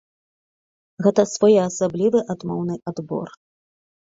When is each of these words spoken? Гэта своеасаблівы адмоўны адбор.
Гэта 1.07 1.25
своеасаблівы 1.33 2.19
адмоўны 2.35 2.75
адбор. 2.95 3.27